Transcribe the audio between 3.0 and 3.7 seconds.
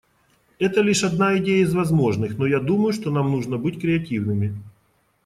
нам нужно